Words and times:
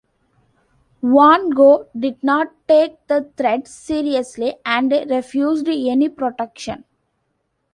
Van 1.03 1.51
Gogh 1.51 1.87
did 1.95 2.23
not 2.23 2.51
take 2.67 3.05
the 3.05 3.29
threats 3.37 3.69
seriously 3.69 4.55
and 4.65 4.89
refused 4.91 5.67
any 5.67 6.09
protection. 6.09 6.85